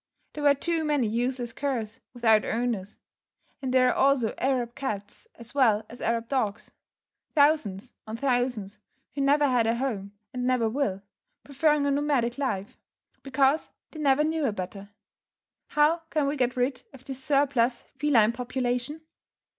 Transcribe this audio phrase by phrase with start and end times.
[0.33, 2.97] There were too many useless curs without owners;
[3.61, 6.71] and there are also Arab cats as well as Arab dogs
[7.35, 8.79] thousands on thousands,
[9.13, 11.03] who never had a home and never will,
[11.43, 12.79] preferring a nomadic life,
[13.21, 14.89] because they never knew a better.
[15.69, 19.01] How can we get rid of this surplus feline population?